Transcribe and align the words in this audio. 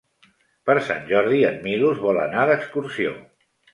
Per 0.69 0.75
Sant 0.87 1.03
Jordi 1.11 1.41
en 1.49 1.61
Milos 1.67 2.03
vol 2.07 2.21
anar 2.25 2.47
d'excursió. 2.53 3.13